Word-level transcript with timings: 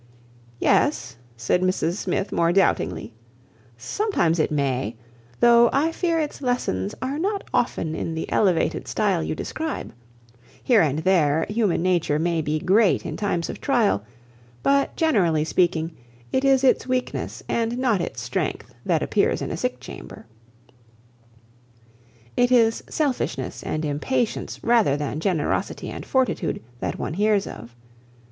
"Yes," 0.57 1.17
said 1.37 1.61
Mrs 1.61 1.91
Smith 1.93 2.31
more 2.31 2.51
doubtingly, 2.51 3.13
"sometimes 3.77 4.39
it 4.39 4.49
may, 4.49 4.95
though 5.41 5.69
I 5.71 5.91
fear 5.91 6.19
its 6.19 6.41
lessons 6.41 6.95
are 7.03 7.19
not 7.19 7.43
often 7.53 7.93
in 7.93 8.15
the 8.15 8.27
elevated 8.31 8.87
style 8.87 9.21
you 9.21 9.35
describe. 9.35 9.93
Here 10.63 10.81
and 10.81 10.97
there, 10.97 11.45
human 11.49 11.83
nature 11.83 12.17
may 12.17 12.41
be 12.41 12.57
great 12.57 13.05
in 13.05 13.15
times 13.15 13.47
of 13.47 13.61
trial; 13.61 14.03
but 14.63 14.95
generally 14.95 15.43
speaking, 15.45 15.91
it 16.31 16.43
is 16.43 16.63
its 16.63 16.87
weakness 16.87 17.43
and 17.47 17.77
not 17.77 18.01
its 18.01 18.21
strength 18.21 18.73
that 18.83 19.03
appears 19.03 19.39
in 19.39 19.51
a 19.51 19.55
sick 19.57 19.79
chamber: 19.79 20.25
it 22.35 22.51
is 22.51 22.83
selfishness 22.89 23.61
and 23.61 23.85
impatience 23.85 24.63
rather 24.63 24.97
than 24.97 25.19
generosity 25.19 25.91
and 25.91 26.07
fortitude, 26.07 26.59
that 26.79 26.97
one 26.97 27.13
hears 27.13 27.45
of. 27.45 27.75